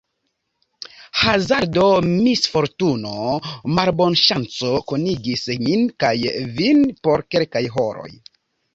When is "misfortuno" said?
2.13-3.13